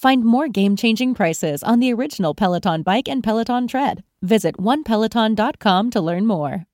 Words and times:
Find 0.00 0.24
more 0.24 0.46
game 0.46 0.76
changing 0.76 1.12
prices 1.12 1.64
on 1.64 1.80
the 1.80 1.92
original 1.92 2.32
Peloton 2.32 2.84
Bike 2.84 3.08
and 3.08 3.20
Peloton 3.20 3.66
Tread. 3.66 4.04
Visit 4.22 4.56
onepeloton.com 4.56 5.90
to 5.90 6.00
learn 6.00 6.24
more. 6.24 6.66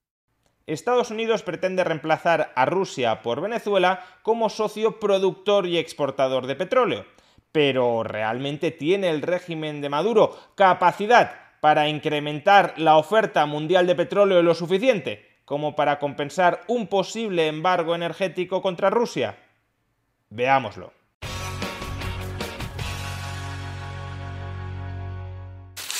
Estados 0.66 1.11
Unidos 1.11 1.42
pretende 1.42 1.84
reemplazar 1.84 2.53
a 2.55 2.66
Rusia 2.66 3.22
por 3.22 3.41
Venezuela 3.41 4.05
como 4.22 4.50
socio 4.50 5.00
productor 5.00 5.66
y 5.66 5.78
exportador 5.78 6.47
de 6.47 6.54
petróleo. 6.54 7.06
Pero 7.50 8.03
¿realmente 8.03 8.71
tiene 8.71 9.09
el 9.09 9.22
régimen 9.22 9.81
de 9.81 9.88
Maduro 9.88 10.37
capacidad 10.54 11.32
para 11.62 11.88
incrementar 11.88 12.75
la 12.76 12.99
oferta 12.99 13.47
mundial 13.47 13.87
de 13.87 13.94
petróleo 13.94 14.43
lo 14.43 14.54
suficiente 14.54 15.38
como 15.47 15.75
para 15.75 15.99
compensar 15.99 16.60
un 16.69 16.88
posible 16.88 17.47
embargo 17.47 17.94
energético 17.94 18.60
contra 18.60 18.91
Rusia? 18.91 19.38
Veámoslo. 20.28 20.93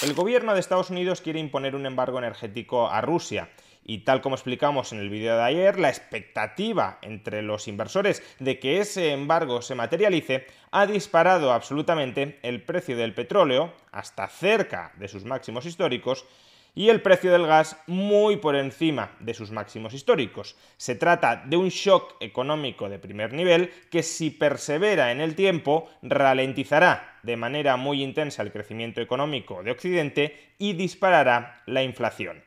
El 0.05 0.13
gobierno 0.13 0.53
de 0.53 0.61
Estados 0.61 0.91
Unidos 0.91 1.23
quiere 1.23 1.41
imponer 1.41 1.75
un 1.75 1.87
embargo 1.87 2.19
energético 2.19 2.91
a 2.91 3.01
Rusia. 3.01 3.49
Y 3.87 4.01
tal 4.01 4.21
como 4.21 4.35
explicamos 4.35 4.93
en 4.93 4.99
el 4.99 5.09
vídeo 5.09 5.35
de 5.35 5.43
ayer, 5.43 5.79
la 5.79 5.89
expectativa 5.89 6.99
entre 7.01 7.41
los 7.41 7.69
inversores 7.69 8.23
de 8.39 8.59
que 8.59 8.81
ese 8.81 9.13
embargo 9.13 9.63
se 9.63 9.75
materialice 9.75 10.47
ha 10.73 10.85
disparado 10.85 11.55
absolutamente 11.55 12.39
el 12.43 12.63
precio 12.63 12.99
del 12.99 13.15
petróleo 13.15 13.73
hasta 13.93 14.29
cerca 14.29 14.93
de 14.97 15.09
sus 15.09 15.25
máximos 15.25 15.65
históricos 15.65 16.27
y 16.75 16.91
el 16.91 17.01
precio 17.01 17.33
del 17.33 17.47
gas 17.47 17.79
muy 17.87 18.37
por 18.37 18.57
encima 18.57 19.13
de 19.21 19.33
sus 19.33 19.53
máximos 19.53 19.95
históricos. 19.95 20.55
Se 20.77 20.97
trata 20.97 21.45
de 21.47 21.57
un 21.57 21.71
shock 21.71 22.17
económico 22.21 22.91
de 22.91 22.99
primer 22.99 23.33
nivel 23.33 23.73
que 23.91 24.03
si 24.03 24.29
persevera 24.29 25.13
en 25.13 25.23
el 25.23 25.35
tiempo 25.35 25.89
ralentizará 26.03 27.14
de 27.25 27.37
manera 27.37 27.77
muy 27.77 28.03
intensa 28.03 28.43
el 28.43 28.53
crecimiento 28.53 29.01
económico 29.01 29.63
de 29.63 29.71
Occidente 29.71 30.55
y 30.59 30.75
disparará 30.75 31.63
la 31.67 31.83
inflación 31.83 32.45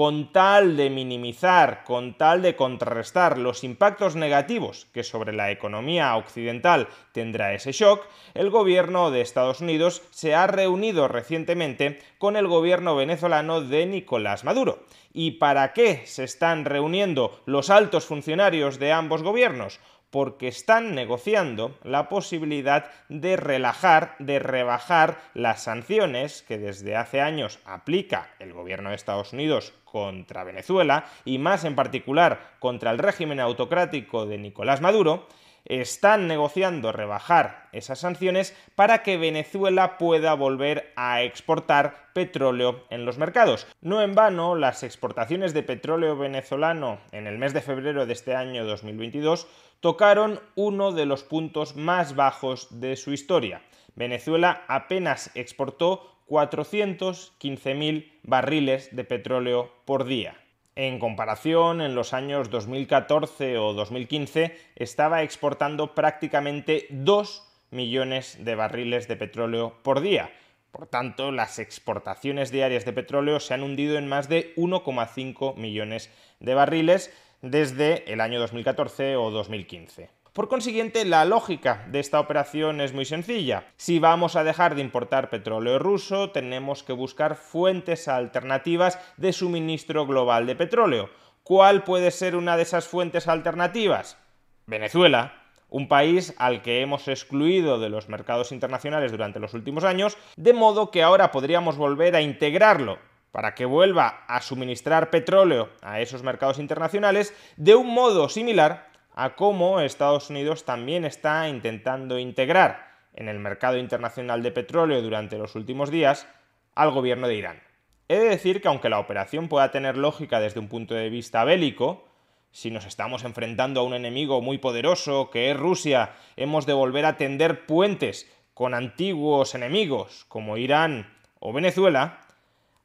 con 0.00 0.32
tal 0.32 0.76
de 0.76 0.88
minimizar, 0.88 1.84
con 1.84 2.16
tal 2.16 2.42
de 2.42 2.56
contrarrestar 2.56 3.38
los 3.38 3.64
impactos 3.64 4.16
negativos 4.16 4.86
que 4.94 5.02
sobre 5.02 5.32
la 5.32 5.50
economía 5.50 6.16
occidental 6.16 6.88
tendrá 7.12 7.52
ese 7.52 7.72
shock, 7.72 8.06
el 8.34 8.50
gobierno 8.50 9.10
de 9.10 9.20
Estados 9.20 9.60
Unidos 9.60 10.02
se 10.10 10.34
ha 10.34 10.46
reunido 10.46 11.08
recientemente 11.08 11.98
con 12.18 12.36
el 12.36 12.46
gobierno 12.46 12.94
venezolano 12.96 13.60
de 13.60 13.84
Nicolás 13.86 14.44
Maduro. 14.44 14.84
¿Y 15.12 15.32
para 15.32 15.72
qué 15.72 16.02
se 16.06 16.22
están 16.22 16.64
reuniendo 16.64 17.40
los 17.44 17.68
altos 17.68 18.06
funcionarios 18.06 18.78
de 18.78 18.92
ambos 18.92 19.22
gobiernos? 19.24 19.80
Porque 20.10 20.48
están 20.48 20.94
negociando 20.94 21.78
la 21.82 22.08
posibilidad 22.08 22.90
de 23.08 23.36
relajar, 23.36 24.16
de 24.18 24.38
rebajar 24.38 25.18
las 25.34 25.62
sanciones 25.62 26.42
que 26.42 26.58
desde 26.58 26.96
hace 26.96 27.20
años 27.20 27.60
aplica 27.64 28.30
el 28.38 28.52
gobierno 28.52 28.90
de 28.90 28.96
Estados 28.96 29.32
Unidos 29.32 29.72
contra 29.84 30.44
Venezuela 30.44 31.04
y 31.24 31.38
más 31.38 31.64
en 31.64 31.74
particular 31.74 32.54
contra 32.58 32.90
el 32.90 32.98
régimen 32.98 33.40
autocrático 33.40 34.26
de 34.26 34.38
Nicolás 34.38 34.80
Maduro, 34.80 35.26
están 35.64 36.26
negociando 36.26 36.92
rebajar 36.92 37.68
esas 37.72 38.00
sanciones 38.00 38.56
para 38.74 39.02
que 39.02 39.16
Venezuela 39.16 39.98
pueda 39.98 40.34
volver 40.34 40.92
a 40.96 41.22
exportar 41.22 42.10
petróleo 42.12 42.84
en 42.90 43.04
los 43.04 43.18
mercados. 43.18 43.66
No 43.80 44.02
en 44.02 44.14
vano, 44.14 44.54
las 44.54 44.82
exportaciones 44.82 45.54
de 45.54 45.62
petróleo 45.62 46.16
venezolano 46.16 47.00
en 47.12 47.26
el 47.26 47.38
mes 47.38 47.52
de 47.52 47.60
febrero 47.60 48.06
de 48.06 48.12
este 48.12 48.34
año 48.34 48.64
2022 48.64 49.46
tocaron 49.80 50.40
uno 50.54 50.92
de 50.92 51.06
los 51.06 51.24
puntos 51.24 51.76
más 51.76 52.14
bajos 52.14 52.80
de 52.80 52.96
su 52.96 53.12
historia. 53.12 53.62
Venezuela 53.94 54.64
apenas 54.68 55.30
exportó 55.34 56.16
415.000 56.28 58.12
barriles 58.22 58.94
de 58.94 59.04
petróleo 59.04 59.72
por 59.84 60.04
día. 60.04 60.39
En 60.82 60.98
comparación, 60.98 61.82
en 61.82 61.94
los 61.94 62.14
años 62.14 62.48
2014 62.48 63.58
o 63.58 63.74
2015 63.74 64.56
estaba 64.76 65.22
exportando 65.22 65.94
prácticamente 65.94 66.86
2 66.88 67.46
millones 67.70 68.42
de 68.42 68.54
barriles 68.54 69.06
de 69.06 69.16
petróleo 69.16 69.74
por 69.82 70.00
día. 70.00 70.30
Por 70.70 70.86
tanto, 70.86 71.32
las 71.32 71.58
exportaciones 71.58 72.50
diarias 72.50 72.86
de 72.86 72.94
petróleo 72.94 73.40
se 73.40 73.52
han 73.52 73.62
hundido 73.62 73.98
en 73.98 74.08
más 74.08 74.30
de 74.30 74.54
1,5 74.56 75.54
millones 75.56 76.08
de 76.40 76.54
barriles 76.54 77.12
desde 77.42 78.10
el 78.10 78.22
año 78.22 78.40
2014 78.40 79.16
o 79.16 79.30
2015. 79.30 80.19
Por 80.32 80.46
consiguiente, 80.46 81.04
la 81.04 81.24
lógica 81.24 81.84
de 81.88 81.98
esta 81.98 82.20
operación 82.20 82.80
es 82.80 82.92
muy 82.92 83.04
sencilla. 83.04 83.64
Si 83.76 83.98
vamos 83.98 84.36
a 84.36 84.44
dejar 84.44 84.76
de 84.76 84.80
importar 84.80 85.28
petróleo 85.28 85.80
ruso, 85.80 86.30
tenemos 86.30 86.84
que 86.84 86.92
buscar 86.92 87.34
fuentes 87.34 88.06
alternativas 88.06 89.00
de 89.16 89.32
suministro 89.32 90.06
global 90.06 90.46
de 90.46 90.54
petróleo. 90.54 91.10
¿Cuál 91.42 91.82
puede 91.82 92.12
ser 92.12 92.36
una 92.36 92.56
de 92.56 92.62
esas 92.62 92.86
fuentes 92.86 93.26
alternativas? 93.26 94.18
Venezuela, 94.66 95.34
un 95.68 95.88
país 95.88 96.32
al 96.38 96.62
que 96.62 96.80
hemos 96.80 97.08
excluido 97.08 97.80
de 97.80 97.88
los 97.88 98.08
mercados 98.08 98.52
internacionales 98.52 99.10
durante 99.10 99.40
los 99.40 99.52
últimos 99.52 99.82
años, 99.82 100.16
de 100.36 100.52
modo 100.52 100.92
que 100.92 101.02
ahora 101.02 101.32
podríamos 101.32 101.76
volver 101.76 102.14
a 102.14 102.20
integrarlo 102.20 103.00
para 103.32 103.54
que 103.54 103.64
vuelva 103.64 104.24
a 104.28 104.40
suministrar 104.42 105.10
petróleo 105.10 105.70
a 105.82 106.00
esos 106.00 106.22
mercados 106.22 106.58
internacionales 106.58 107.34
de 107.56 107.74
un 107.74 107.92
modo 107.92 108.28
similar 108.28 108.89
a 109.14 109.34
cómo 109.34 109.80
Estados 109.80 110.30
Unidos 110.30 110.64
también 110.64 111.04
está 111.04 111.48
intentando 111.48 112.18
integrar 112.18 112.90
en 113.14 113.28
el 113.28 113.38
mercado 113.38 113.76
internacional 113.76 114.42
de 114.42 114.52
petróleo 114.52 115.02
durante 115.02 115.38
los 115.38 115.54
últimos 115.54 115.90
días 115.90 116.26
al 116.74 116.90
gobierno 116.90 117.28
de 117.28 117.34
Irán. 117.34 117.62
He 118.08 118.18
de 118.18 118.28
decir 118.28 118.60
que 118.60 118.68
aunque 118.68 118.88
la 118.88 118.98
operación 118.98 119.48
pueda 119.48 119.70
tener 119.70 119.96
lógica 119.96 120.40
desde 120.40 120.60
un 120.60 120.68
punto 120.68 120.94
de 120.94 121.10
vista 121.10 121.44
bélico, 121.44 122.08
si 122.50 122.70
nos 122.70 122.84
estamos 122.84 123.24
enfrentando 123.24 123.80
a 123.80 123.84
un 123.84 123.94
enemigo 123.94 124.40
muy 124.40 124.58
poderoso 124.58 125.30
que 125.30 125.50
es 125.50 125.56
Rusia, 125.56 126.14
hemos 126.36 126.66
de 126.66 126.72
volver 126.72 127.04
a 127.04 127.16
tender 127.16 127.66
puentes 127.66 128.28
con 128.54 128.74
antiguos 128.74 129.54
enemigos 129.54 130.24
como 130.28 130.56
Irán 130.56 131.12
o 131.38 131.52
Venezuela, 131.52 132.20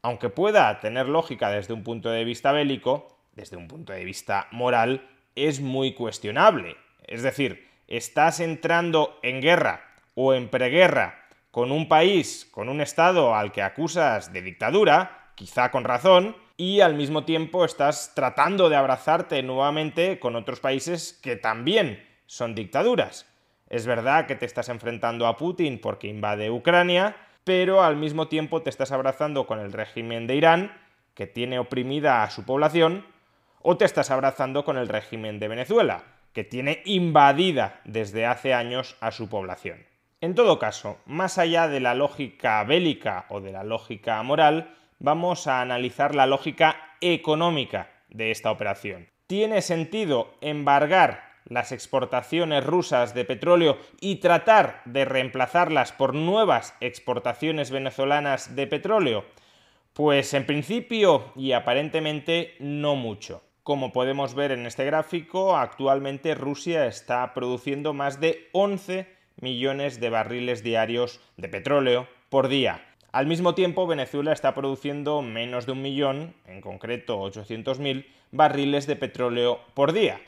aunque 0.01 0.30
pueda 0.30 0.80
tener 0.80 1.07
lógica 1.07 1.50
desde 1.50 1.74
un 1.74 1.83
punto 1.83 2.10
de 2.10 2.24
vista 2.24 2.51
bélico, 2.51 3.18
desde 3.33 3.57
un 3.57 3.68
punto 3.68 3.92
de 3.92 4.06
vista 4.06 4.48
moral, 4.51 5.10
es 5.35 5.59
muy 5.59 5.93
cuestionable. 5.93 6.77
Es 7.05 7.21
decir, 7.23 7.67
estás 7.87 8.39
entrando 8.39 9.19
en 9.21 9.41
guerra 9.41 9.85
o 10.15 10.33
en 10.33 10.49
preguerra 10.49 11.25
con 11.51 11.71
un 11.71 11.87
país, 11.87 12.47
con 12.51 12.67
un 12.67 12.81
Estado 12.81 13.35
al 13.35 13.51
que 13.51 13.61
acusas 13.61 14.33
de 14.33 14.41
dictadura, 14.41 15.31
quizá 15.35 15.71
con 15.71 15.83
razón, 15.83 16.35
y 16.57 16.81
al 16.81 16.95
mismo 16.95 17.25
tiempo 17.25 17.65
estás 17.65 18.13
tratando 18.15 18.69
de 18.69 18.75
abrazarte 18.75 19.41
nuevamente 19.43 20.19
con 20.19 20.35
otros 20.35 20.59
países 20.59 21.13
que 21.21 21.35
también 21.35 22.03
son 22.25 22.55
dictaduras. 22.55 23.25
Es 23.69 23.85
verdad 23.85 24.25
que 24.25 24.35
te 24.35 24.45
estás 24.45 24.69
enfrentando 24.69 25.27
a 25.27 25.38
Putin 25.38 25.79
porque 25.79 26.07
invade 26.07 26.51
Ucrania, 26.51 27.15
pero 27.43 27.83
al 27.83 27.95
mismo 27.95 28.27
tiempo 28.27 28.61
te 28.61 28.69
estás 28.69 28.91
abrazando 28.91 29.47
con 29.47 29.59
el 29.59 29.73
régimen 29.73 30.27
de 30.27 30.35
Irán, 30.35 30.77
que 31.13 31.27
tiene 31.27 31.59
oprimida 31.59 32.23
a 32.23 32.29
su 32.29 32.45
población, 32.45 33.05
o 33.67 33.77
te 33.77 33.85
estás 33.85 34.12
abrazando 34.12 34.63
con 34.63 34.77
el 34.77 34.88
régimen 34.88 35.39
de 35.39 35.47
Venezuela, 35.47 36.03
que 36.33 36.44
tiene 36.44 36.83
invadida 36.85 37.81
desde 37.83 38.27
hace 38.27 38.53
años 38.53 38.95
a 39.00 39.09
su 39.09 39.27
población. 39.27 39.88
En 40.21 40.35
todo 40.35 40.59
caso, 40.59 41.00
más 41.07 41.39
allá 41.39 41.67
de 41.67 41.79
la 41.79 41.95
lógica 41.95 42.63
bélica 42.63 43.25
o 43.29 43.41
de 43.41 43.51
la 43.51 43.63
lógica 43.63 44.21
moral, 44.21 44.75
vamos 45.00 45.47
a 45.47 45.62
analizar 45.62 46.13
la 46.13 46.27
lógica 46.27 46.75
económica 47.01 47.89
de 48.09 48.29
esta 48.29 48.51
operación. 48.51 49.07
¿Tiene 49.25 49.63
sentido 49.63 50.35
embargar 50.41 51.23
las 51.45 51.71
exportaciones 51.71 52.63
rusas 52.63 53.15
de 53.15 53.25
petróleo 53.25 53.79
y 54.00 54.17
tratar 54.17 54.83
de 54.85 55.06
reemplazarlas 55.06 55.91
por 55.91 56.13
nuevas 56.13 56.75
exportaciones 56.81 57.71
venezolanas 57.71 58.56
de 58.56 58.67
petróleo? 58.67 59.25
Pues 59.94 60.35
en 60.35 60.45
principio 60.45 61.31
y 61.35 61.53
aparentemente 61.53 62.53
no 62.59 62.95
mucho. 62.95 63.41
Como 63.65 63.91
podemos 63.91 64.35
ver 64.35 64.51
en 64.51 64.67
este 64.67 64.85
gráfico, 64.85 65.57
actualmente 65.57 66.35
Rusia 66.35 66.85
está 66.85 67.33
produciendo 67.33 67.95
más 67.95 68.19
de 68.19 68.47
11 68.51 69.07
millones 69.41 70.00
de 70.00 70.12
barriles 70.12 70.62
diarios 70.62 71.19
de 71.35 71.50
petróleo 71.50 72.07
por 72.29 72.47
día. 72.47 72.85
Al 73.12 73.25
mismo 73.25 73.56
tiempo, 73.56 73.88
Venezuela 73.88 74.33
está 74.33 74.53
produciendo 74.53 75.23
menos 75.23 75.65
de 75.65 75.71
un 75.71 75.81
millón, 75.81 76.35
en 76.45 76.62
concreto 76.62 77.17
800.000, 77.17 78.06
barriles 78.31 78.85
de 78.85 78.97
petróleo 78.97 79.59
por 79.73 79.94
día. 79.94 80.21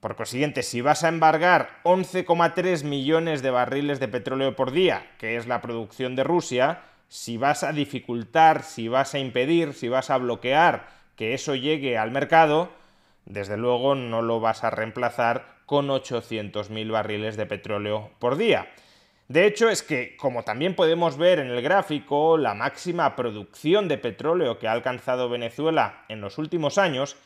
Por 0.00 0.14
consiguiente, 0.14 0.62
si 0.62 0.82
vas 0.82 1.02
a 1.02 1.08
embargar 1.08 1.80
11,3 1.84 2.84
millones 2.84 3.40
de 3.40 3.52
barriles 3.52 4.00
de 4.00 4.08
petróleo 4.08 4.54
por 4.54 4.70
día, 4.70 5.12
que 5.16 5.38
es 5.38 5.46
la 5.46 5.62
producción 5.62 6.14
de 6.14 6.24
Rusia, 6.24 6.82
si 7.08 7.38
vas 7.38 7.62
a 7.62 7.72
dificultar, 7.72 8.62
si 8.62 8.88
vas 8.88 9.14
a 9.14 9.18
impedir, 9.18 9.72
si 9.72 9.88
vas 9.88 10.10
a 10.10 10.18
bloquear 10.18 10.94
que 11.16 11.34
eso 11.34 11.54
llegue 11.54 11.98
al 11.98 12.10
mercado, 12.10 12.70
desde 13.24 13.56
luego 13.56 13.94
no 13.94 14.22
lo 14.22 14.40
vas 14.40 14.62
a 14.64 14.70
reemplazar 14.70 15.56
con 15.66 15.88
800.000 15.88 16.92
barriles 16.92 17.36
de 17.36 17.46
petróleo 17.46 18.10
por 18.18 18.36
día. 18.36 18.68
De 19.28 19.46
hecho, 19.46 19.68
es 19.68 19.82
que, 19.82 20.16
como 20.16 20.44
también 20.44 20.76
podemos 20.76 21.16
ver 21.16 21.40
en 21.40 21.48
el 21.48 21.60
gráfico, 21.60 22.38
la 22.38 22.54
máxima 22.54 23.16
producción 23.16 23.88
de 23.88 23.98
petróleo 23.98 24.60
que 24.60 24.68
ha 24.68 24.72
alcanzado 24.72 25.28
Venezuela 25.28 26.04
en 26.08 26.20
los 26.20 26.38
últimos 26.38 26.78
años 26.78 27.16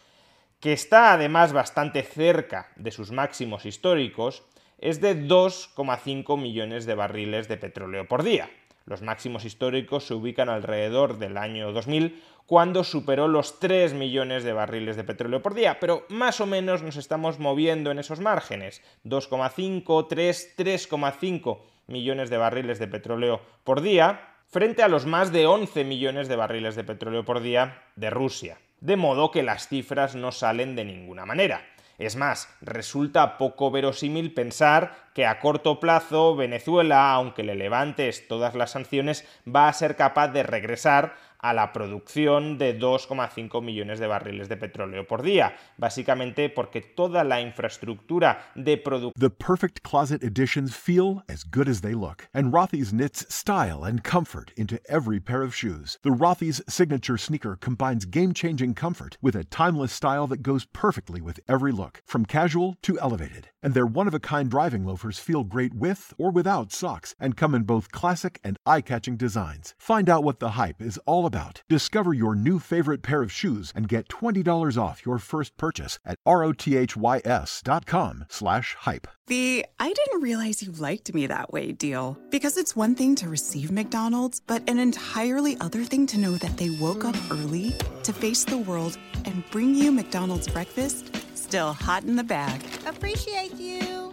que 0.60 0.72
está 0.72 1.12
además 1.12 1.52
bastante 1.52 2.02
cerca 2.02 2.68
de 2.76 2.90
sus 2.90 3.10
máximos 3.12 3.64
históricos, 3.64 4.44
es 4.78 5.00
de 5.00 5.16
2,5 5.26 6.38
millones 6.38 6.86
de 6.86 6.94
barriles 6.94 7.48
de 7.48 7.56
petróleo 7.56 8.06
por 8.06 8.22
día. 8.22 8.50
Los 8.90 9.02
máximos 9.02 9.44
históricos 9.44 10.04
se 10.04 10.14
ubican 10.14 10.48
alrededor 10.48 11.18
del 11.20 11.36
año 11.36 11.70
2000, 11.70 12.20
cuando 12.44 12.82
superó 12.82 13.28
los 13.28 13.60
3 13.60 13.94
millones 13.94 14.42
de 14.42 14.52
barriles 14.52 14.96
de 14.96 15.04
petróleo 15.04 15.40
por 15.42 15.54
día, 15.54 15.78
pero 15.78 16.04
más 16.08 16.40
o 16.40 16.46
menos 16.46 16.82
nos 16.82 16.96
estamos 16.96 17.38
moviendo 17.38 17.92
en 17.92 18.00
esos 18.00 18.18
márgenes. 18.18 18.82
2,5, 19.04 20.08
3, 20.08 20.54
3,5 20.58 21.60
millones 21.86 22.30
de 22.30 22.36
barriles 22.36 22.80
de 22.80 22.88
petróleo 22.88 23.40
por 23.62 23.80
día, 23.80 24.34
frente 24.48 24.82
a 24.82 24.88
los 24.88 25.06
más 25.06 25.30
de 25.30 25.46
11 25.46 25.84
millones 25.84 26.26
de 26.26 26.34
barriles 26.34 26.74
de 26.74 26.82
petróleo 26.82 27.24
por 27.24 27.40
día 27.40 27.84
de 27.94 28.10
Rusia 28.10 28.58
de 28.80 28.96
modo 28.96 29.30
que 29.30 29.42
las 29.42 29.68
cifras 29.68 30.14
no 30.14 30.32
salen 30.32 30.74
de 30.74 30.84
ninguna 30.84 31.26
manera. 31.26 31.62
Es 32.00 32.16
más, 32.16 32.48
resulta 32.62 33.36
poco 33.36 33.70
verosímil 33.70 34.32
pensar 34.32 34.94
que 35.12 35.26
a 35.26 35.38
corto 35.38 35.80
plazo 35.80 36.34
Venezuela, 36.34 37.12
aunque 37.12 37.42
le 37.42 37.54
levantes 37.54 38.26
todas 38.26 38.54
las 38.54 38.70
sanciones, 38.70 39.28
va 39.46 39.68
a 39.68 39.72
ser 39.74 39.96
capaz 39.96 40.28
de 40.28 40.42
regresar 40.42 41.14
a 41.42 41.52
la 41.52 41.72
producción 41.72 42.58
de 42.58 42.78
2,5 42.78 43.62
millones 43.62 43.98
de 43.98 44.06
barriles 44.06 44.48
de 44.48 44.56
petróleo 44.56 45.06
por 45.06 45.22
día, 45.22 45.54
básicamente 45.76 46.48
porque 46.48 46.80
toda 46.80 47.24
la 47.24 47.40
infraestructura 47.40 48.52
de 48.54 48.76
producción 48.76 49.12
The 49.16 49.30
perfect 49.30 49.82
closet 49.82 50.22
additions 50.22 50.74
feel 50.74 51.22
as 51.28 51.44
good 51.44 51.68
as 51.68 51.80
they 51.80 51.94
look, 51.94 52.28
and 52.34 52.52
Rothy's 52.52 52.92
knits 52.92 53.26
style 53.34 53.84
and 53.84 54.02
comfort 54.02 54.52
into 54.56 54.78
every 54.88 55.20
pair 55.20 55.42
of 55.42 55.54
shoes. 55.54 55.98
The 56.02 56.10
Rothy's 56.10 56.62
signature 56.68 57.16
sneaker 57.16 57.56
combines 57.56 58.04
game-changing 58.04 58.74
comfort 58.74 59.16
with 59.22 59.34
a 59.34 59.44
timeless 59.44 59.92
style 59.92 60.26
that 60.28 60.42
goes 60.42 60.66
perfectly 60.66 61.20
with 61.20 61.40
every 61.48 61.72
look, 61.72 62.02
from 62.06 62.24
casual 62.24 62.76
to 62.82 62.98
elevated. 63.00 63.48
And 63.62 63.74
their 63.74 63.86
one-of-a-kind 63.86 64.50
driving 64.50 64.84
loafers 64.84 65.18
feel 65.18 65.44
great 65.44 65.74
with 65.74 66.14
or 66.18 66.30
without 66.30 66.72
socks 66.72 67.14
and 67.20 67.36
come 67.36 67.54
in 67.54 67.62
both 67.64 67.90
classic 67.92 68.40
and 68.42 68.58
eye-catching 68.66 69.16
designs. 69.16 69.74
Find 69.78 70.08
out 70.08 70.24
what 70.24 70.40
the 70.40 70.50
hype 70.50 70.80
is 70.80 70.98
all 71.06 71.26
about. 71.26 71.29
Discover 71.68 72.14
your 72.14 72.34
new 72.34 72.58
favorite 72.58 73.02
pair 73.02 73.22
of 73.22 73.32
shoes 73.32 73.72
and 73.74 73.88
get 73.88 74.08
$20 74.08 74.76
off 74.76 75.04
your 75.06 75.18
first 75.18 75.56
purchase 75.56 75.98
at 76.04 76.18
rothys.com 76.26 78.24
slash 78.28 78.76
hype. 78.80 79.06
The 79.26 79.64
I 79.78 79.92
didn't 79.92 80.22
realize 80.22 80.62
you 80.62 80.72
liked 80.72 81.14
me 81.14 81.26
that 81.28 81.52
way 81.52 81.72
deal. 81.72 82.18
Because 82.30 82.56
it's 82.56 82.74
one 82.74 82.94
thing 82.94 83.14
to 83.16 83.28
receive 83.28 83.70
McDonald's, 83.70 84.40
but 84.40 84.68
an 84.68 84.78
entirely 84.78 85.56
other 85.60 85.84
thing 85.84 86.06
to 86.08 86.18
know 86.18 86.32
that 86.32 86.56
they 86.56 86.70
woke 86.70 87.04
up 87.04 87.16
early 87.30 87.74
to 88.02 88.12
face 88.12 88.44
the 88.44 88.58
world 88.58 88.98
and 89.24 89.48
bring 89.50 89.74
you 89.74 89.92
McDonald's 89.92 90.48
breakfast 90.48 91.16
still 91.50 91.72
hot 91.72 92.04
in 92.04 92.14
the 92.14 92.22
bag. 92.22 92.62
Appreciate 92.86 93.54
you. 93.56 94.12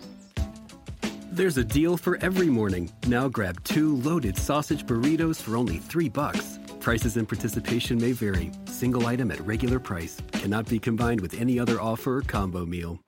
There's 1.32 1.60
a 1.60 1.64
deal 1.64 1.98
for 1.98 2.18
every 2.24 2.48
morning. 2.48 2.92
Now 3.06 3.28
grab 3.28 3.64
two 3.64 3.98
loaded 3.98 4.36
sausage 4.36 4.88
burritos 4.88 5.40
for 5.40 5.56
only 5.56 5.78
three 5.78 6.10
bucks. 6.10 6.58
Prices 6.80 7.18
and 7.18 7.28
participation 7.28 8.00
may 8.00 8.14
vary. 8.14 8.52
Single 8.66 9.06
item 9.06 9.32
at 9.32 9.46
regular 9.46 9.80
price 9.80 10.22
cannot 10.32 10.70
be 10.70 10.80
combined 10.80 11.22
with 11.22 11.34
any 11.40 11.60
other 11.60 11.80
offer 11.82 12.18
or 12.18 12.22
combo 12.22 12.66
meal. 12.66 13.00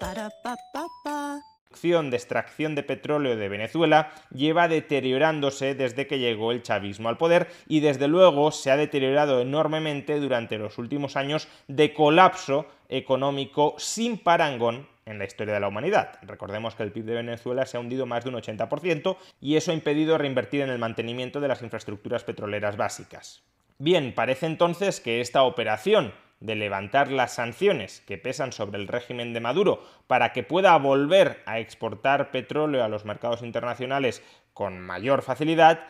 Ba-da-ba-ba-ba. 0.00 1.40
de 1.82 2.16
extracción 2.16 2.74
de 2.74 2.82
petróleo 2.82 3.36
de 3.36 3.48
Venezuela 3.48 4.12
lleva 4.32 4.68
deteriorándose 4.68 5.74
desde 5.74 6.06
que 6.06 6.18
llegó 6.18 6.52
el 6.52 6.62
chavismo 6.62 7.08
al 7.08 7.18
poder 7.18 7.48
y 7.68 7.80
desde 7.80 8.08
luego 8.08 8.52
se 8.52 8.70
ha 8.70 8.76
deteriorado 8.76 9.40
enormemente 9.40 10.20
durante 10.20 10.56
los 10.56 10.78
últimos 10.78 11.16
años 11.16 11.48
de 11.68 11.92
colapso 11.92 12.66
económico 12.88 13.74
sin 13.78 14.18
parangón 14.18 14.86
en 15.06 15.18
la 15.18 15.24
historia 15.24 15.54
de 15.54 15.60
la 15.60 15.68
humanidad. 15.68 16.18
Recordemos 16.22 16.74
que 16.74 16.82
el 16.82 16.92
PIB 16.92 17.04
de 17.04 17.14
Venezuela 17.14 17.66
se 17.66 17.76
ha 17.76 17.80
hundido 17.80 18.06
más 18.06 18.24
de 18.24 18.30
un 18.30 18.36
80% 18.36 19.16
y 19.40 19.56
eso 19.56 19.70
ha 19.70 19.74
impedido 19.74 20.18
reinvertir 20.18 20.62
en 20.62 20.70
el 20.70 20.78
mantenimiento 20.78 21.40
de 21.40 21.48
las 21.48 21.62
infraestructuras 21.62 22.24
petroleras 22.24 22.76
básicas. 22.76 23.42
Bien, 23.78 24.14
parece 24.14 24.46
entonces 24.46 25.00
que 25.00 25.20
esta 25.20 25.42
operación 25.42 26.14
de 26.40 26.54
levantar 26.54 27.10
las 27.10 27.34
sanciones 27.34 28.02
que 28.06 28.18
pesan 28.18 28.52
sobre 28.52 28.78
el 28.78 28.88
régimen 28.88 29.32
de 29.32 29.40
Maduro 29.40 29.82
para 30.06 30.32
que 30.32 30.42
pueda 30.42 30.76
volver 30.76 31.42
a 31.46 31.58
exportar 31.58 32.30
petróleo 32.30 32.84
a 32.84 32.88
los 32.88 33.04
mercados 33.04 33.42
internacionales 33.42 34.22
con 34.52 34.78
mayor 34.78 35.22
facilidad, 35.22 35.86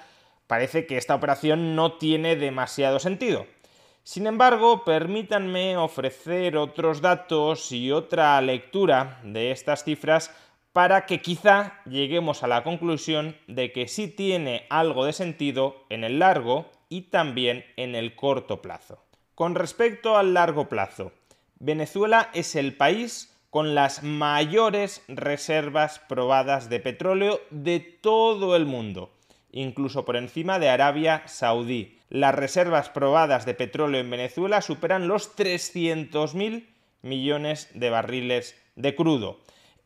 parece 0.47 0.87
que 0.87 0.97
esta 0.97 1.15
operación 1.15 1.75
no 1.75 1.95
tiene 1.95 2.37
demasiado 2.37 2.99
sentido. 2.99 3.47
Sin 4.05 4.27
embargo, 4.27 4.85
permítanme 4.85 5.79
ofrecer 5.79 6.59
otros 6.59 7.01
datos 7.01 7.73
y 7.73 7.91
otra 7.91 8.39
lectura 8.43 9.19
de 9.25 9.51
estas 9.51 9.83
cifras 9.83 10.31
para 10.75 11.07
que 11.07 11.23
quizá 11.23 11.81
lleguemos 11.87 12.43
a 12.43 12.47
la 12.47 12.63
conclusión 12.65 13.35
de 13.47 13.73
que 13.73 13.89
sí 13.89 14.09
tiene 14.09 14.67
algo 14.69 15.07
de 15.07 15.15
sentido 15.15 15.87
en 15.89 16.05
el 16.05 16.19
largo 16.19 16.71
y 16.91 17.09
también 17.09 17.65
en 17.79 17.95
el 17.95 18.15
corto 18.15 18.61
plazo. 18.61 19.03
Con 19.35 19.55
respecto 19.55 20.19
al 20.19 20.35
largo 20.35 20.69
plazo, 20.69 21.13
Venezuela 21.59 22.29
es 22.35 22.57
el 22.57 22.77
país 22.77 23.35
con 23.49 23.75
las 23.75 24.03
mayores 24.03 25.03
reservas 25.09 25.99
probadas 25.99 26.69
de 26.69 26.79
petróleo 26.79 27.41
de 27.49 27.81
todo 27.81 28.55
el 28.55 28.67
mundo 28.67 29.15
incluso 29.55 30.05
por 30.05 30.17
encima 30.17 30.59
de 30.59 30.69
Arabia 30.69 31.23
Saudí. 31.27 32.01
Las 32.11 32.35
reservas 32.35 32.89
probadas 32.89 33.47
de 33.47 33.55
petróleo 33.55 34.01
en 34.01 34.11
Venezuela 34.11 34.61
superan 34.61 35.07
los 35.09 35.37
300.000 35.37 36.67
millones 37.03 37.71
de 37.73 37.91
barriles 37.91 38.61
de 38.75 38.97
crudo. 38.97 39.41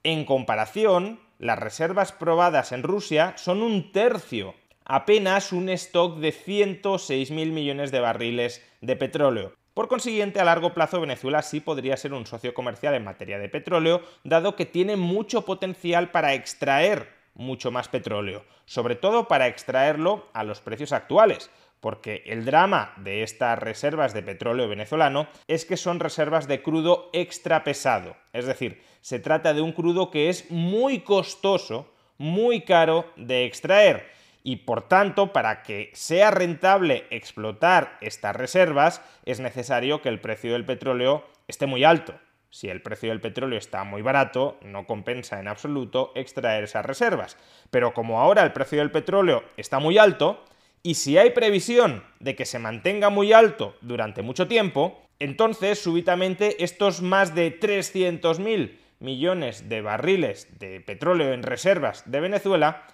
En 0.05 0.25
comparación, 0.25 1.21
las 1.39 1.59
reservas 1.59 2.13
probadas 2.13 2.73
en 2.73 2.83
Rusia 2.83 3.35
son 3.37 3.63
un 3.63 3.93
tercio, 3.93 4.55
apenas 4.85 5.53
un 5.53 5.69
stock 5.69 6.17
de 6.19 6.33
106.000 6.33 7.53
millones 7.53 7.93
de 7.93 8.01
barriles 8.01 8.67
de 8.81 8.97
petróleo. 8.97 9.53
Por 9.75 9.89
consiguiente, 9.89 10.41
a 10.41 10.45
largo 10.45 10.73
plazo 10.73 11.01
Venezuela 11.01 11.43
sí 11.43 11.61
podría 11.61 11.97
ser 11.99 12.15
un 12.15 12.27
socio 12.27 12.55
comercial 12.55 12.95
en 12.95 13.05
materia 13.05 13.39
de 13.39 13.51
petróleo, 13.51 14.01
dado 14.25 14.57
que 14.57 14.67
tiene 14.67 14.97
mucho 14.97 15.45
potencial 15.45 16.11
para 16.11 16.35
extraer 16.35 17.18
mucho 17.38 17.71
más 17.71 17.88
petróleo, 17.88 18.45
sobre 18.66 18.97
todo 18.97 19.28
para 19.28 19.47
extraerlo 19.47 20.28
a 20.35 20.45
los 20.45 20.61
precios 20.61 20.92
actuales, 20.92 21.50
porque 21.80 22.25
el 22.26 22.45
drama 22.45 22.92
de 22.97 23.23
estas 23.23 23.59
reservas 23.59 24.12
de 24.12 24.23
petróleo 24.23 24.68
venezolano 24.68 25.28
es 25.47 25.64
que 25.64 25.78
son 25.78 26.00
reservas 26.00 26.47
de 26.47 26.61
crudo 26.61 27.09
extra 27.14 27.64
pesado, 27.64 28.16
es 28.35 28.45
decir, 28.45 28.83
se 29.00 29.21
trata 29.21 29.54
de 29.54 29.62
un 29.62 29.73
crudo 29.73 30.11
que 30.11 30.28
es 30.28 30.50
muy 30.50 31.00
costoso, 31.00 31.90
muy 32.18 32.62
caro 32.62 33.07
de 33.16 33.47
extraer, 33.47 34.11
y 34.42 34.57
por 34.57 34.88
tanto, 34.88 35.33
para 35.33 35.62
que 35.62 35.90
sea 35.95 36.30
rentable 36.30 37.07
explotar 37.11 37.99
estas 38.00 38.35
reservas, 38.35 39.02
es 39.25 39.40
necesario 39.40 40.00
que 40.00 40.09
el 40.09 40.21
precio 40.21 40.52
del 40.52 40.64
petróleo 40.64 41.25
esté 41.49 41.66
muy 41.66 41.85
alto. 41.85 42.14
Si 42.50 42.69
el 42.69 42.83
precio 42.83 43.11
del 43.11 43.21
petróleo 43.21 43.59
está 43.59 43.85
muy 43.85 44.02
barato, 44.02 44.59
no 44.62 44.87
compensa 44.87 45.38
en 45.40 45.49
absoluto 45.49 46.12
extraer 46.14 46.64
esas 46.64 46.87
reservas. 46.87 47.37
Pero 47.71 47.93
como 47.95 48.21
ahora 48.21 48.43
el 48.43 48.52
precio 48.52 48.78
del 48.78 48.90
petróleo 48.90 49.45
está 49.57 49.78
muy 49.78 49.99
alto, 49.99 50.45
y 50.83 50.95
si 50.95 51.19
hay 51.19 51.31
previsión 51.31 52.05
de 52.21 52.37
que 52.37 52.47
se 52.47 52.59
mantenga 52.59 53.11
muy 53.11 53.33
alto 53.33 53.76
durante 53.81 54.23
mucho 54.23 54.49
tiempo, 54.49 55.02
entonces 55.19 55.83
súbitamente 55.83 56.62
estos 56.62 57.02
más 57.02 57.35
de 57.35 57.59
300.000 57.59 58.78
millones 59.00 59.69
de 59.69 59.81
barriles 59.83 60.59
de 60.59 60.81
petróleo 60.81 61.33
en 61.33 61.43
reservas 61.43 62.09
de 62.11 62.21
Venezuela 62.21 62.87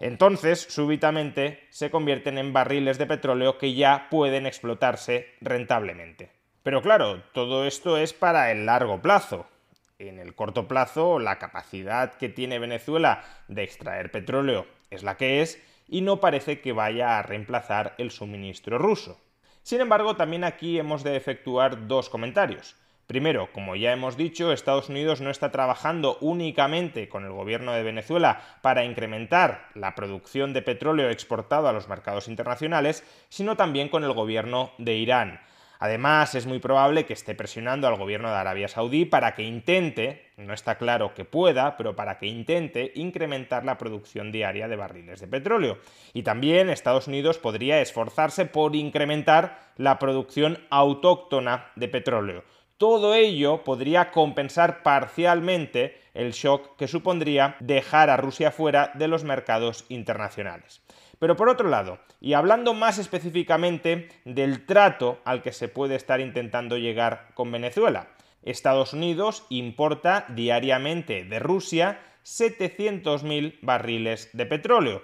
entonces, 0.00 0.60
súbitamente, 0.60 1.60
se 1.68 1.90
convierten 1.90 2.38
en 2.38 2.54
barriles 2.54 2.96
de 2.96 3.06
petróleo 3.06 3.58
que 3.58 3.74
ya 3.74 4.08
pueden 4.10 4.46
explotarse 4.46 5.34
rentablemente. 5.42 6.39
Pero 6.62 6.82
claro, 6.82 7.22
todo 7.32 7.64
esto 7.64 7.96
es 7.96 8.12
para 8.12 8.50
el 8.52 8.66
largo 8.66 9.00
plazo. 9.00 9.46
En 9.98 10.18
el 10.18 10.34
corto 10.34 10.68
plazo, 10.68 11.18
la 11.18 11.38
capacidad 11.38 12.14
que 12.14 12.28
tiene 12.28 12.58
Venezuela 12.58 13.24
de 13.48 13.62
extraer 13.62 14.10
petróleo 14.10 14.66
es 14.90 15.02
la 15.02 15.16
que 15.16 15.42
es 15.42 15.62
y 15.88 16.02
no 16.02 16.20
parece 16.20 16.60
que 16.60 16.72
vaya 16.72 17.18
a 17.18 17.22
reemplazar 17.22 17.94
el 17.98 18.10
suministro 18.10 18.78
ruso. 18.78 19.20
Sin 19.62 19.80
embargo, 19.80 20.16
también 20.16 20.44
aquí 20.44 20.78
hemos 20.78 21.02
de 21.02 21.16
efectuar 21.16 21.86
dos 21.86 22.08
comentarios. 22.08 22.76
Primero, 23.06 23.52
como 23.52 23.74
ya 23.74 23.92
hemos 23.92 24.16
dicho, 24.16 24.52
Estados 24.52 24.88
Unidos 24.88 25.20
no 25.20 25.30
está 25.30 25.50
trabajando 25.50 26.16
únicamente 26.20 27.08
con 27.08 27.24
el 27.24 27.32
gobierno 27.32 27.72
de 27.72 27.82
Venezuela 27.82 28.40
para 28.62 28.84
incrementar 28.84 29.68
la 29.74 29.96
producción 29.96 30.52
de 30.52 30.62
petróleo 30.62 31.10
exportado 31.10 31.66
a 31.66 31.72
los 31.72 31.88
mercados 31.88 32.28
internacionales, 32.28 33.04
sino 33.28 33.56
también 33.56 33.88
con 33.88 34.04
el 34.04 34.12
gobierno 34.12 34.70
de 34.78 34.94
Irán. 34.94 35.40
Además, 35.82 36.34
es 36.34 36.44
muy 36.44 36.58
probable 36.58 37.06
que 37.06 37.14
esté 37.14 37.34
presionando 37.34 37.88
al 37.88 37.96
gobierno 37.96 38.28
de 38.28 38.36
Arabia 38.36 38.68
Saudí 38.68 39.06
para 39.06 39.34
que 39.34 39.44
intente, 39.44 40.30
no 40.36 40.52
está 40.52 40.76
claro 40.76 41.14
que 41.14 41.24
pueda, 41.24 41.78
pero 41.78 41.96
para 41.96 42.18
que 42.18 42.26
intente 42.26 42.92
incrementar 42.96 43.64
la 43.64 43.78
producción 43.78 44.30
diaria 44.30 44.68
de 44.68 44.76
barriles 44.76 45.20
de 45.20 45.26
petróleo. 45.26 45.78
Y 46.12 46.22
también 46.22 46.68
Estados 46.68 47.08
Unidos 47.08 47.38
podría 47.38 47.80
esforzarse 47.80 48.44
por 48.44 48.76
incrementar 48.76 49.72
la 49.78 49.98
producción 49.98 50.58
autóctona 50.68 51.72
de 51.76 51.88
petróleo. 51.88 52.44
Todo 52.76 53.14
ello 53.14 53.64
podría 53.64 54.10
compensar 54.10 54.82
parcialmente 54.82 55.98
el 56.12 56.32
shock 56.32 56.76
que 56.76 56.88
supondría 56.88 57.56
dejar 57.60 58.10
a 58.10 58.18
Rusia 58.18 58.50
fuera 58.50 58.92
de 58.94 59.08
los 59.08 59.24
mercados 59.24 59.86
internacionales. 59.88 60.82
Pero 61.20 61.36
por 61.36 61.50
otro 61.50 61.68
lado, 61.68 62.00
y 62.18 62.32
hablando 62.32 62.72
más 62.74 62.98
específicamente 62.98 64.08
del 64.24 64.64
trato 64.64 65.20
al 65.24 65.42
que 65.42 65.52
se 65.52 65.68
puede 65.68 65.94
estar 65.94 66.18
intentando 66.18 66.78
llegar 66.78 67.28
con 67.34 67.52
Venezuela, 67.52 68.08
Estados 68.42 68.94
Unidos 68.94 69.44
importa 69.50 70.24
diariamente 70.30 71.24
de 71.24 71.38
Rusia 71.38 72.00
700.000 72.24 73.58
barriles 73.60 74.30
de 74.32 74.46
petróleo, 74.46 75.02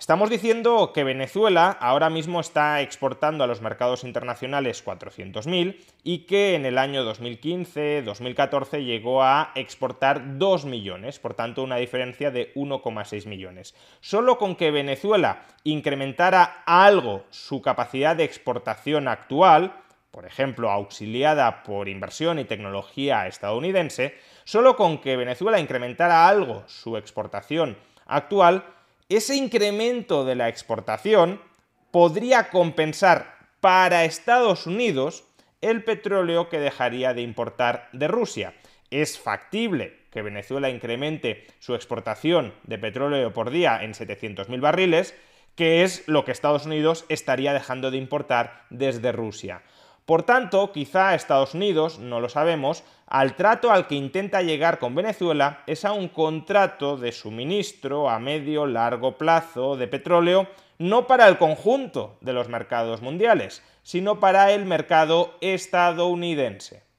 Estamos 0.00 0.30
diciendo 0.30 0.92
que 0.94 1.04
Venezuela 1.04 1.76
ahora 1.78 2.08
mismo 2.08 2.40
está 2.40 2.80
exportando 2.80 3.44
a 3.44 3.46
los 3.46 3.60
mercados 3.60 4.02
internacionales 4.02 4.82
400.000 4.82 5.76
y 6.02 6.20
que 6.20 6.54
en 6.54 6.64
el 6.64 6.78
año 6.78 7.04
2015-2014 7.04 8.82
llegó 8.82 9.22
a 9.22 9.52
exportar 9.54 10.38
2 10.38 10.64
millones, 10.64 11.18
por 11.18 11.34
tanto 11.34 11.62
una 11.62 11.76
diferencia 11.76 12.30
de 12.30 12.50
1,6 12.54 13.26
millones. 13.26 13.74
Solo 14.00 14.38
con 14.38 14.56
que 14.56 14.70
Venezuela 14.70 15.42
incrementara 15.64 16.62
algo 16.64 17.24
su 17.28 17.60
capacidad 17.60 18.16
de 18.16 18.24
exportación 18.24 19.06
actual, 19.06 19.82
por 20.10 20.24
ejemplo, 20.24 20.70
auxiliada 20.70 21.62
por 21.62 21.90
inversión 21.90 22.38
y 22.38 22.44
tecnología 22.44 23.26
estadounidense, 23.26 24.14
solo 24.44 24.76
con 24.76 24.96
que 24.96 25.18
Venezuela 25.18 25.60
incrementara 25.60 26.26
algo 26.26 26.64
su 26.68 26.96
exportación 26.96 27.76
actual, 28.06 28.64
ese 29.10 29.34
incremento 29.34 30.24
de 30.24 30.36
la 30.36 30.48
exportación 30.48 31.42
podría 31.90 32.48
compensar 32.48 33.38
para 33.60 34.04
Estados 34.04 34.66
Unidos 34.66 35.24
el 35.60 35.82
petróleo 35.82 36.48
que 36.48 36.60
dejaría 36.60 37.12
de 37.12 37.22
importar 37.22 37.88
de 37.92 38.06
Rusia. 38.08 38.54
Es 38.90 39.18
factible 39.18 39.98
que 40.12 40.22
Venezuela 40.22 40.70
incremente 40.70 41.46
su 41.58 41.74
exportación 41.74 42.54
de 42.62 42.78
petróleo 42.78 43.32
por 43.32 43.50
día 43.50 43.82
en 43.82 43.94
700.000 43.94 44.60
barriles, 44.60 45.14
que 45.56 45.82
es 45.82 46.06
lo 46.06 46.24
que 46.24 46.32
Estados 46.32 46.66
Unidos 46.66 47.04
estaría 47.08 47.52
dejando 47.52 47.90
de 47.90 47.98
importar 47.98 48.64
desde 48.70 49.10
Rusia. 49.10 49.62
Por 50.10 50.24
tanto, 50.24 50.72
quizá 50.72 51.14
Estados 51.14 51.54
Unidos, 51.54 52.00
no 52.00 52.18
lo 52.18 52.28
sabemos, 52.28 52.82
al 53.06 53.36
trato 53.36 53.70
al 53.70 53.86
que 53.86 53.94
intenta 53.94 54.42
llegar 54.42 54.80
con 54.80 54.92
Venezuela 54.92 55.62
es 55.68 55.84
a 55.84 55.92
un 55.92 56.08
contrato 56.08 56.96
de 56.96 57.12
suministro 57.12 58.10
a 58.10 58.18
medio 58.18 58.66
largo 58.66 59.16
plazo 59.16 59.76
de 59.76 59.86
petróleo, 59.86 60.48
no 60.78 61.06
para 61.06 61.28
el 61.28 61.38
conjunto 61.38 62.16
de 62.22 62.32
los 62.32 62.48
mercados 62.48 63.02
mundiales, 63.02 63.62
sino 63.84 64.18
para 64.18 64.50
el 64.50 64.64
mercado 64.64 65.36
estadounidense. 65.40 66.89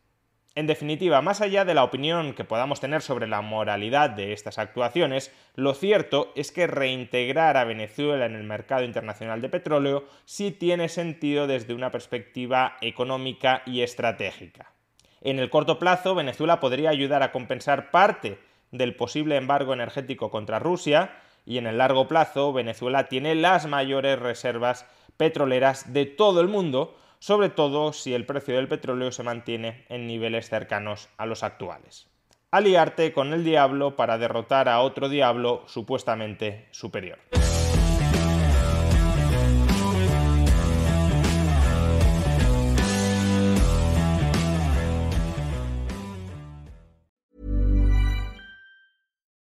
En 0.53 0.67
definitiva, 0.67 1.21
más 1.21 1.39
allá 1.39 1.63
de 1.63 1.73
la 1.73 1.85
opinión 1.85 2.33
que 2.33 2.43
podamos 2.43 2.81
tener 2.81 3.01
sobre 3.01 3.25
la 3.25 3.41
moralidad 3.41 4.09
de 4.09 4.33
estas 4.33 4.57
actuaciones, 4.57 5.33
lo 5.55 5.73
cierto 5.73 6.33
es 6.35 6.51
que 6.51 6.67
reintegrar 6.67 7.55
a 7.55 7.63
Venezuela 7.63 8.25
en 8.25 8.35
el 8.35 8.43
mercado 8.43 8.83
internacional 8.83 9.39
de 9.39 9.47
petróleo 9.47 10.03
sí 10.25 10.51
tiene 10.51 10.89
sentido 10.89 11.47
desde 11.47 11.73
una 11.73 11.89
perspectiva 11.89 12.75
económica 12.81 13.63
y 13.65 13.81
estratégica. 13.81 14.73
En 15.21 15.39
el 15.39 15.49
corto 15.49 15.79
plazo, 15.79 16.15
Venezuela 16.15 16.59
podría 16.59 16.89
ayudar 16.89 17.23
a 17.23 17.31
compensar 17.31 17.89
parte 17.89 18.37
del 18.71 18.95
posible 18.95 19.37
embargo 19.37 19.71
energético 19.71 20.29
contra 20.31 20.59
Rusia, 20.59 21.15
y 21.45 21.59
en 21.59 21.65
el 21.67 21.77
largo 21.77 22.09
plazo, 22.09 22.51
Venezuela 22.51 23.07
tiene 23.07 23.35
las 23.35 23.67
mayores 23.67 24.19
reservas 24.19 24.85
petroleras 25.15 25.93
de 25.93 26.05
todo 26.05 26.41
el 26.41 26.49
mundo, 26.49 26.97
sobre 27.21 27.49
todo 27.49 27.93
si 27.93 28.15
el 28.15 28.25
precio 28.25 28.55
del 28.55 28.67
petróleo 28.67 29.11
se 29.11 29.21
mantiene 29.21 29.85
en 29.89 30.07
niveles 30.07 30.49
cercanos 30.49 31.07
a 31.17 31.27
los 31.27 31.43
actuales. 31.43 32.07
Aliarte 32.49 33.13
con 33.13 33.31
el 33.31 33.43
diablo 33.43 33.95
para 33.95 34.17
derrotar 34.17 34.67
a 34.67 34.81
otro 34.81 35.07
diablo 35.07 35.63
supuestamente 35.67 36.67
superior. 36.71 37.19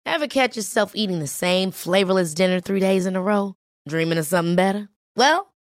Ever 0.05 0.27
catch 0.27 0.55
yourself 0.55 0.93
eating 0.95 1.19
the 1.19 1.27
same 1.27 1.71
flavorless 1.71 2.33
dinner 2.33 2.61
three 2.61 2.79
days 2.79 3.05
in 3.05 3.17
a 3.17 3.21
row? 3.21 3.55
Dreaming 3.85 4.17
of 4.17 4.25
something 4.25 4.55
better? 4.55 4.87
Well, 5.17 5.54